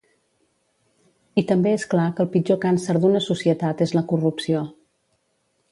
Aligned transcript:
I 1.41 1.43
també 1.51 1.73
és 1.81 1.85
clar 1.91 2.07
que 2.19 2.25
el 2.25 2.31
pitjor 2.37 2.59
càncer 2.65 2.97
d’una 3.05 3.23
societat 3.29 3.85
és 3.87 3.95
la 3.99 4.05
corrupció. 4.13 4.65